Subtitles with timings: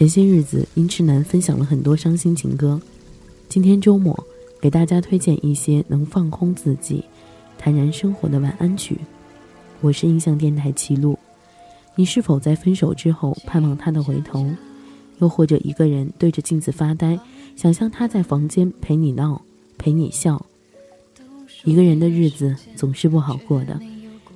[0.00, 2.80] 前些日子，音痴男分享了很多伤心情歌。
[3.50, 4.18] 今天周末，
[4.58, 7.04] 给大家推荐一些能放空自己、
[7.58, 8.96] 坦然生活的晚安曲。
[9.82, 11.18] 我是印象电台齐路。
[11.94, 14.50] 你是否在分手之后盼望他的回头？
[15.18, 17.20] 又或者一个人对着镜子发呆，
[17.54, 19.42] 想象他在房间陪你闹、
[19.76, 20.42] 陪你笑？
[21.64, 23.78] 一个人的日子总是不好过的，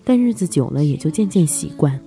[0.04, 1.98] 但日子久了也就渐渐习惯。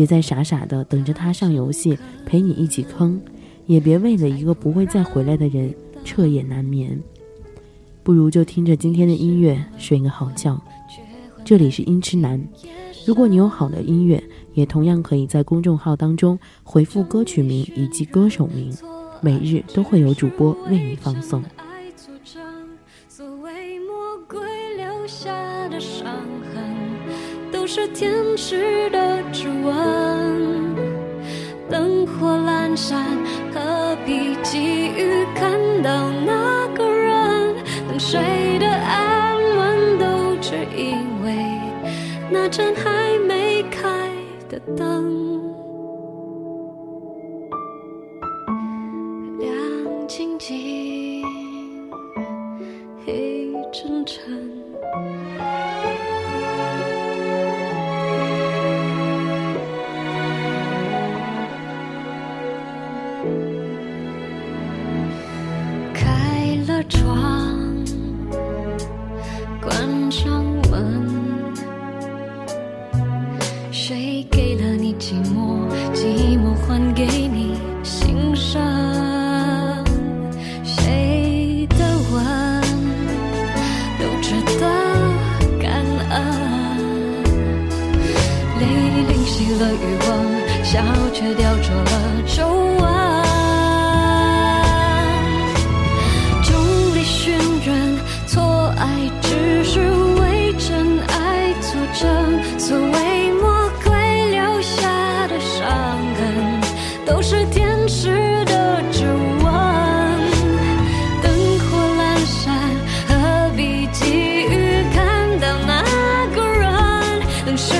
[0.00, 3.20] 别再傻傻的等着他上游戏陪你一起坑，
[3.66, 6.98] 也别为了一个不会再回来的人彻夜难眠。
[8.02, 10.58] 不如就听着今天的音乐睡个好觉。
[11.44, 12.42] 这里是音痴男，
[13.04, 18.74] 如果你有好的音乐，也同样可以在公众号当中回复歌曲名以及歌手名，
[19.20, 21.44] 每日都会有主播为你放送。
[27.72, 30.74] 是天使的指纹，
[31.70, 33.06] 灯火阑珊，
[33.54, 37.54] 何必急于看到那个人？
[37.88, 41.32] 等睡得安稳，都只因为
[42.28, 43.88] 那盏还没开
[44.48, 45.40] 的灯。
[49.38, 49.48] 亮
[50.08, 51.24] 晶晶，
[53.06, 53.46] 黑
[65.94, 67.49] 开了窗。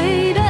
[0.01, 0.50] 对的。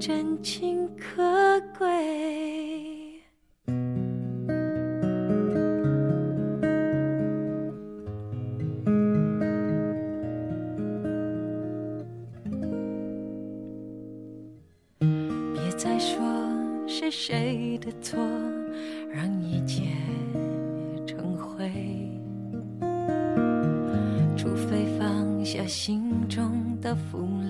[0.00, 1.86] 真情可贵？
[15.52, 16.18] 别再说
[16.86, 18.18] 是谁的错，
[19.12, 19.82] 让一切
[21.06, 21.70] 成灰。
[24.34, 27.28] 除非放下心中的负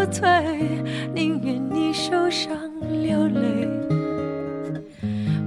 [0.00, 0.82] 憔悴，
[1.14, 2.56] 宁愿你受伤
[3.02, 3.68] 流泪。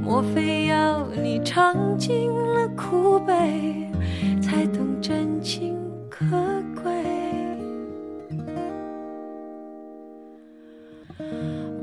[0.03, 3.89] 莫非要你尝尽了苦悲，
[4.41, 5.75] 才懂真情
[6.07, 6.25] 可
[6.83, 6.93] 贵？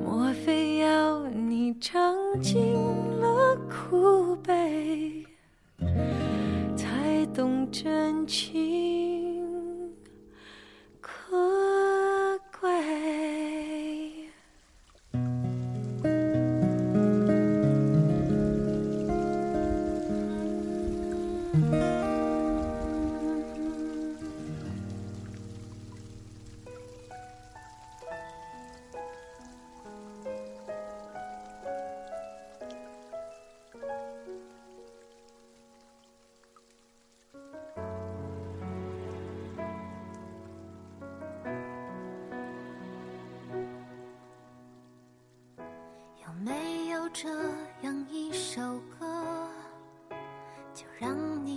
[0.04, 2.76] 莫非要你尝尽
[3.20, 5.24] 了苦悲？
[6.76, 8.99] 才懂真情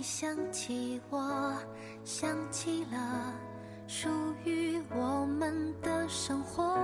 [0.04, 1.56] 想起我，
[2.04, 3.32] 想起了
[3.86, 4.06] 属
[4.44, 6.76] 于我们的生活。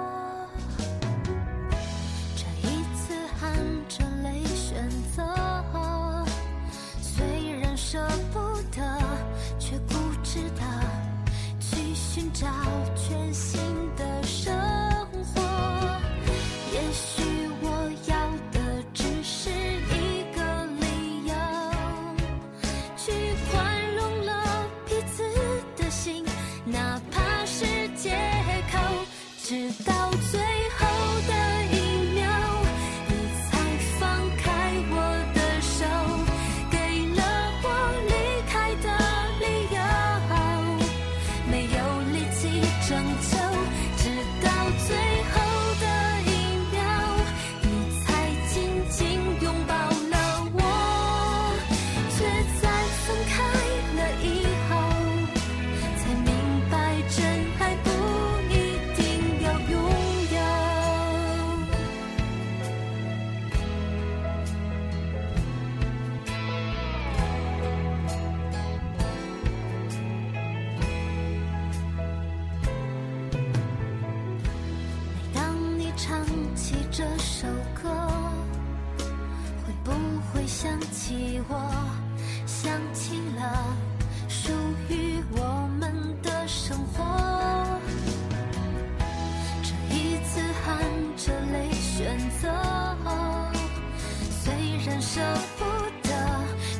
[95.01, 95.19] 舍
[95.59, 95.65] 不
[96.03, 96.13] 得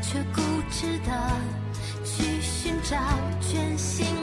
[0.03, 1.11] 却固执的
[2.05, 2.97] 去寻找
[3.41, 4.20] 全新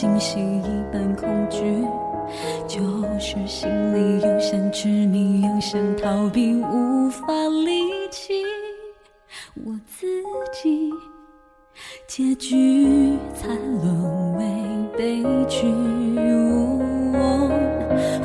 [0.00, 1.60] 惊喜，一半恐惧。
[2.66, 2.80] 就
[3.18, 7.26] 是心里又想执迷，又想逃避，无法
[7.66, 8.34] 理清
[9.56, 10.06] 我自
[10.62, 10.90] 己。
[12.06, 13.48] 结局才
[13.82, 14.44] 沦为
[14.96, 15.66] 悲剧。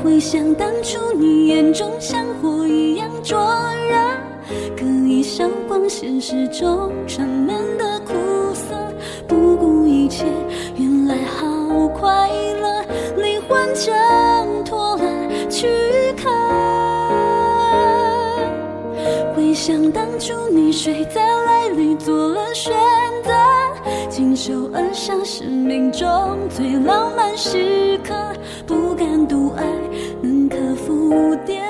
[0.01, 3.37] 回想当初你眼中像火一样灼
[3.89, 3.97] 热，
[4.77, 7.94] 可以消光现实中沉闷的
[19.65, 22.71] 想当初你睡在来里做了选
[23.23, 23.31] 择。
[24.11, 28.13] 亲手摁下生命中最浪漫时刻，
[28.67, 29.65] 不敢独爱，
[30.21, 31.63] 能克服颠，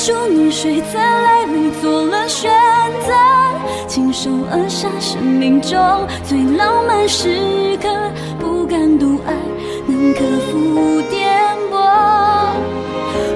[0.00, 2.50] 想当初你睡在泪里做了选
[3.06, 3.12] 择，
[3.86, 5.78] 亲手扼杀生命中
[6.24, 7.86] 最浪漫时刻，
[8.38, 9.34] 不敢独爱，
[9.86, 11.76] 能克服颠簸，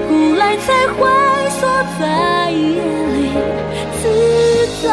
[0.09, 1.07] 后来才会。
[1.57, 1.67] 缩
[1.99, 2.81] 在夜
[3.13, 3.29] 里
[4.01, 4.03] 自
[4.81, 4.89] 责，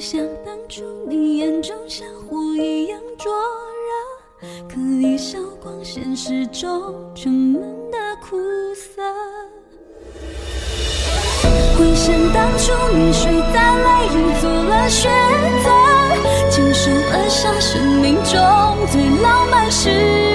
[0.00, 3.30] 想当初你眼中像火一样灼
[4.40, 8.38] 热，可以烧光现实中沉闷的苦
[8.74, 9.02] 涩。
[11.76, 15.12] 回想当初你睡在泪里做了选
[15.62, 15.70] 择，
[16.50, 18.40] 亲手扼杀生命中
[18.90, 20.29] 最浪漫时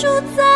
[0.00, 0.47] 住在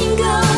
[0.00, 0.49] 情歌。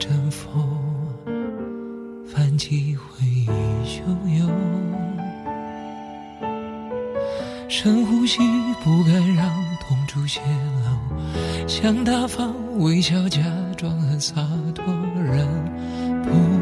[0.00, 0.66] 阵风
[2.26, 3.46] 泛起回忆
[3.84, 4.00] 汹
[4.38, 4.50] 涌
[7.68, 8.38] 深呼吸
[8.82, 9.46] 不敢让
[9.78, 13.42] 痛楚泄露想大方微笑假
[13.76, 14.34] 装很洒
[14.74, 14.82] 脱
[15.22, 15.46] 人
[16.22, 16.59] 不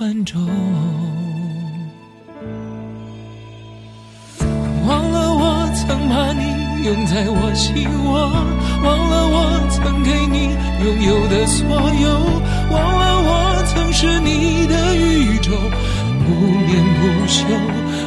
[0.00, 0.40] 万种
[4.86, 8.30] 忘了我曾把你拥在我心窝，
[8.84, 9.36] 忘了我
[9.70, 11.66] 曾给你拥有的所
[12.00, 12.08] 有，
[12.70, 15.50] 忘了我曾是你的宇宙，
[16.24, 17.44] 不眠不休，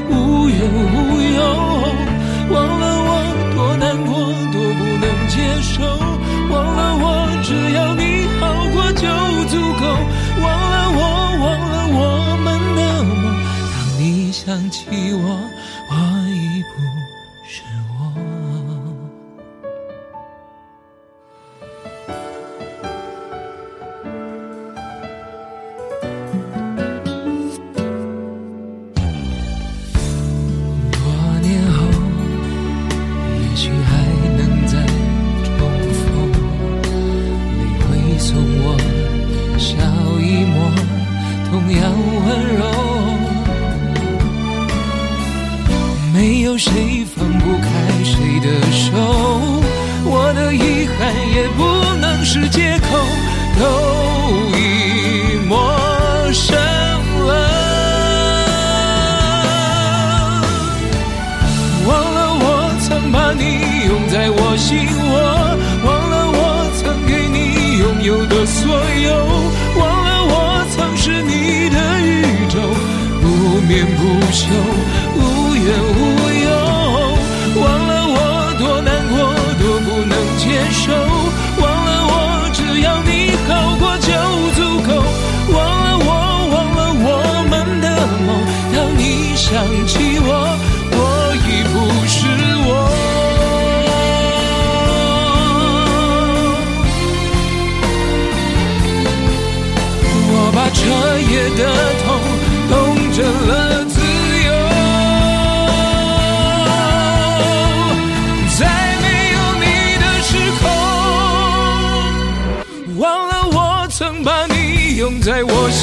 [0.10, 0.56] 无忧
[0.95, 0.95] 无
[1.36, 1.39] 忧，
[2.51, 3.12] 忘了我
[3.54, 4.15] 多难过，
[4.54, 5.84] 多不能接受，
[6.49, 7.06] 忘了我
[7.43, 8.01] 只要你
[8.39, 9.04] 好过就
[9.49, 9.84] 足够，
[10.41, 10.70] 忘。
[11.41, 13.19] 忘了我们的梦，
[13.73, 15.25] 当你想起我，
[15.89, 15.93] 我
[16.30, 16.77] 已不
[17.49, 17.99] 是我。
[30.91, 30.95] 多
[31.41, 31.80] 年后，
[33.39, 33.89] 也许还
[34.38, 34.73] 能再
[35.43, 35.58] 重
[35.91, 36.06] 逢，
[37.58, 38.30] 你会送
[38.62, 38.65] 我
[39.58, 39.73] 笑，
[41.51, 41.81] 同样
[42.25, 42.63] 温柔。
[46.13, 47.67] 没有谁放不开
[48.05, 48.91] 谁的手，
[50.05, 51.59] 我的遗憾也不
[51.99, 52.87] 能是借口，
[53.59, 53.61] 都
[54.57, 54.59] 已
[55.49, 55.51] 陌
[56.31, 56.55] 生
[57.27, 57.29] 了。
[61.85, 62.45] 忘了我
[62.79, 63.43] 曾把你
[63.87, 64.87] 拥在我心
[73.71, 74.03] 念不
[74.34, 74.43] 休，
[75.15, 75.99] 无怨无
[76.43, 76.45] 忧。
[77.55, 78.19] 忘了我
[78.60, 79.15] 多难过，
[79.63, 80.91] 多不能接受，
[81.55, 82.13] 忘了我
[82.51, 84.12] 只要你好过就
[84.60, 84.91] 足够，
[85.55, 86.12] 忘了我，
[86.51, 87.07] 忘了我
[87.49, 87.88] 们的
[88.27, 88.43] 梦。
[88.75, 89.55] 当你想
[89.88, 90.50] 起，我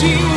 [0.01, 0.28] 在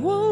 [0.00, 0.27] 我，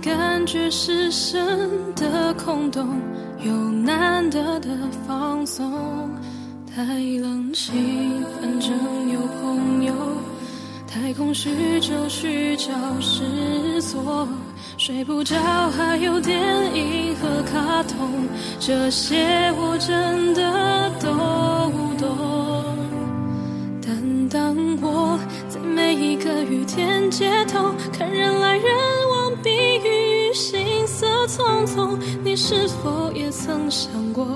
[0.00, 3.00] 感觉失神的空洞，
[3.44, 4.68] 有难得的
[5.06, 6.08] 放松。
[6.74, 8.70] 太冷清，反正
[9.10, 9.92] 有朋友；
[10.86, 14.28] 太空虚，就去找事做。
[14.76, 15.36] 睡不着，
[15.70, 16.38] 还有电
[16.74, 18.28] 影和卡通，
[18.60, 21.08] 这些我真的都
[21.98, 22.08] 懂。
[23.84, 28.64] 但当我在每一个雨天街头看人来人
[29.10, 29.34] 往，
[30.32, 34.26] 行色匆匆，你是否也曾想过？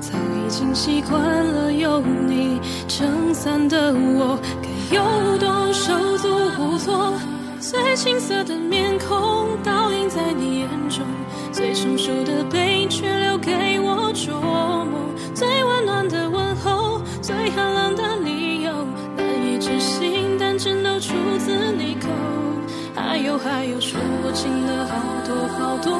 [0.00, 7.14] 早已经习惯了有你撑伞的我，该有多手足无措？
[7.60, 11.06] 最青涩的面孔倒映在你眼中，
[11.52, 15.00] 最成熟的背影却留给我琢磨。
[15.32, 18.72] 最温暖的问候，最寒冷的理由，
[19.16, 22.08] 难以置信，但真都出自你口。
[22.94, 24.92] 还有还有，说不尽的好
[25.26, 25.98] 多好多，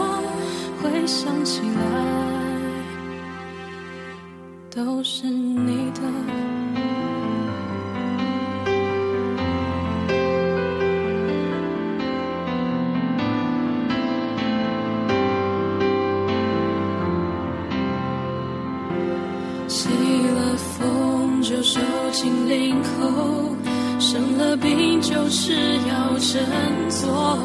[0.83, 2.12] 回想起来。
[4.70, 6.00] 都是你的。
[19.68, 21.81] 起了风就收
[22.12, 23.51] 紧领口，
[24.12, 25.55] 生了病就是
[25.88, 26.44] 要振
[26.90, 27.38] 作，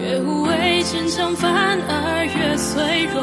[0.00, 1.50] 越无畏坚强反
[1.88, 3.20] 而越脆弱，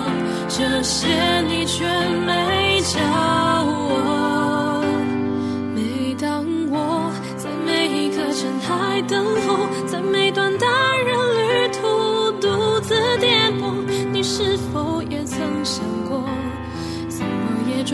[0.50, 1.08] 这些
[1.44, 1.86] 你却
[2.26, 3.00] 没讲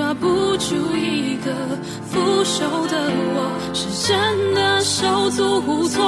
[0.08, 1.52] 抓不住一个
[2.10, 6.02] 腐朽的我，是真的手足无措，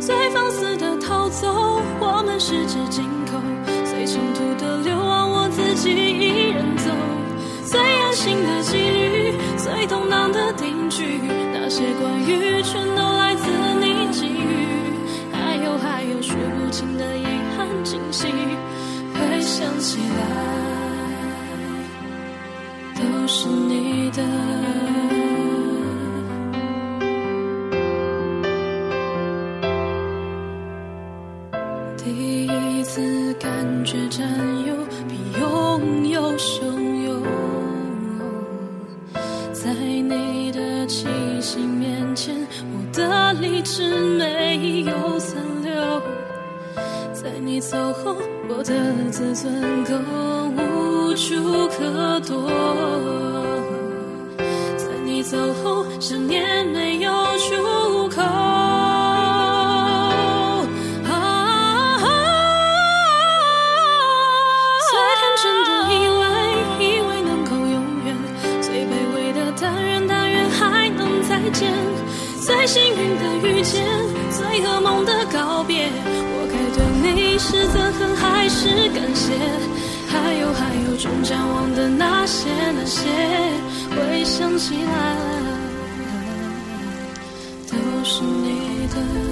[0.00, 3.38] 最放肆的逃走，我们十指紧扣，
[3.84, 6.88] 最长途的流亡，我自己一人走，
[7.66, 11.20] 最安心的几率，最动荡的定局，
[11.52, 13.44] 那些关于全都来自
[13.78, 14.56] 你给予，
[15.34, 17.26] 还有还有数不清的遗
[17.58, 18.26] 憾惊喜，
[19.12, 20.87] 回想起来。
[23.30, 24.22] 是你的。
[31.98, 34.26] 第一次感觉占
[34.66, 34.74] 有
[35.06, 36.64] 比拥有汹
[37.04, 37.22] 涌，
[39.52, 41.06] 在你的气
[41.42, 42.34] 息面前，
[42.72, 46.00] 我的理智没有残留。
[47.12, 48.16] 在你走后，
[48.48, 49.92] 我的自尊够
[51.18, 52.48] 无处可躲。
[54.76, 58.22] 在你走后，想念没有出口。
[64.86, 66.22] 最天真的以为，
[66.78, 67.74] 以为能够永
[68.06, 68.14] 远；
[68.62, 71.74] 最卑微的但愿，但愿还能再见。
[72.40, 73.84] 最幸运的遇见，
[74.30, 75.90] 最噩梦的告别。
[76.30, 79.34] 我该对你是憎恨还是感谢？
[80.58, 83.08] 还有，终将忘的那些那些，
[83.90, 85.16] 回想起来，
[87.70, 89.27] 都是你的。